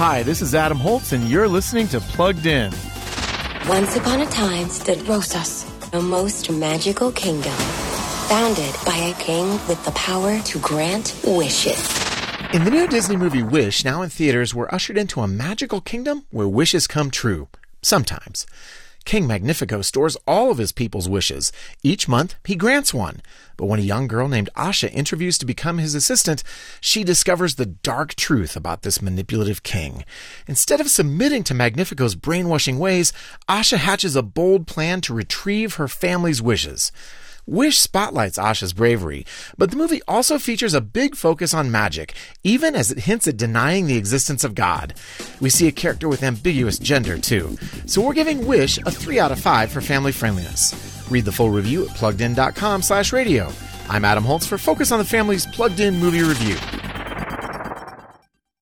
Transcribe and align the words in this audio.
Hi, 0.00 0.22
this 0.22 0.40
is 0.40 0.54
Adam 0.54 0.78
Holz, 0.78 1.12
and 1.12 1.28
you're 1.28 1.46
listening 1.46 1.86
to 1.88 2.00
Plugged 2.00 2.46
In. 2.46 2.72
Once 3.68 3.96
upon 3.96 4.22
a 4.22 4.26
time 4.28 4.66
stood 4.68 5.06
Rosas, 5.06 5.70
a 5.92 6.00
most 6.00 6.50
magical 6.50 7.12
kingdom, 7.12 7.52
founded 7.52 8.74
by 8.86 8.96
a 8.96 9.14
king 9.22 9.50
with 9.68 9.84
the 9.84 9.90
power 9.90 10.40
to 10.40 10.58
grant 10.60 11.14
wishes. 11.22 11.86
In 12.54 12.64
the 12.64 12.70
new 12.70 12.86
Disney 12.86 13.18
movie 13.18 13.42
Wish, 13.42 13.84
now 13.84 14.00
in 14.00 14.08
theaters, 14.08 14.54
we're 14.54 14.70
ushered 14.70 14.96
into 14.96 15.20
a 15.20 15.28
magical 15.28 15.82
kingdom 15.82 16.24
where 16.30 16.48
wishes 16.48 16.86
come 16.86 17.10
true. 17.10 17.48
Sometimes. 17.82 18.46
King 19.10 19.26
Magnifico 19.26 19.82
stores 19.82 20.16
all 20.24 20.52
of 20.52 20.58
his 20.58 20.70
people's 20.70 21.08
wishes. 21.08 21.50
Each 21.82 22.06
month, 22.06 22.36
he 22.44 22.54
grants 22.54 22.94
one. 22.94 23.22
But 23.56 23.66
when 23.66 23.80
a 23.80 23.82
young 23.82 24.06
girl 24.06 24.28
named 24.28 24.50
Asha 24.56 24.88
interviews 24.92 25.36
to 25.38 25.46
become 25.46 25.78
his 25.78 25.96
assistant, 25.96 26.44
she 26.80 27.02
discovers 27.02 27.56
the 27.56 27.66
dark 27.66 28.14
truth 28.14 28.54
about 28.54 28.82
this 28.82 29.02
manipulative 29.02 29.64
king. 29.64 30.04
Instead 30.46 30.80
of 30.80 30.92
submitting 30.92 31.42
to 31.42 31.54
Magnifico's 31.54 32.14
brainwashing 32.14 32.78
ways, 32.78 33.12
Asha 33.48 33.78
hatches 33.78 34.14
a 34.14 34.22
bold 34.22 34.68
plan 34.68 35.00
to 35.00 35.12
retrieve 35.12 35.74
her 35.74 35.88
family's 35.88 36.40
wishes. 36.40 36.92
Wish 37.50 37.80
spotlights 37.80 38.38
Asha's 38.38 38.72
bravery, 38.72 39.26
but 39.58 39.72
the 39.72 39.76
movie 39.76 40.00
also 40.06 40.38
features 40.38 40.72
a 40.72 40.80
big 40.80 41.16
focus 41.16 41.52
on 41.52 41.68
magic, 41.68 42.14
even 42.44 42.76
as 42.76 42.92
it 42.92 43.00
hints 43.00 43.26
at 43.26 43.36
denying 43.36 43.88
the 43.88 43.96
existence 43.96 44.44
of 44.44 44.54
God. 44.54 44.94
We 45.40 45.50
see 45.50 45.66
a 45.66 45.72
character 45.72 46.08
with 46.08 46.22
ambiguous 46.22 46.78
gender, 46.78 47.18
too. 47.18 47.58
So 47.86 48.02
we're 48.02 48.14
giving 48.14 48.46
Wish 48.46 48.78
a 48.78 48.92
3 48.92 49.18
out 49.18 49.32
of 49.32 49.40
5 49.40 49.72
for 49.72 49.80
family 49.80 50.12
friendliness. 50.12 50.76
Read 51.10 51.24
the 51.24 51.32
full 51.32 51.50
review 51.50 51.88
at 51.88 51.96
pluggedin.com 51.96 52.82
slash 52.82 53.12
radio. 53.12 53.52
I'm 53.88 54.04
Adam 54.04 54.22
Holz 54.22 54.46
for 54.46 54.56
Focus 54.56 54.92
on 54.92 55.00
the 55.00 55.04
Family's 55.04 55.44
Plugged 55.44 55.80
In 55.80 55.98
Movie 55.98 56.22
Review. 56.22 56.79